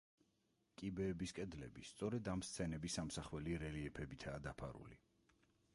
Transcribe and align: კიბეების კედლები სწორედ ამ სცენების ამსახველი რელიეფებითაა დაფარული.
კიბეების 0.81 1.33
კედლები 1.39 1.85
სწორედ 1.89 2.31
ამ 2.33 2.43
სცენების 2.49 2.99
ამსახველი 3.05 3.55
რელიეფებითაა 3.65 4.43
დაფარული. 4.49 5.01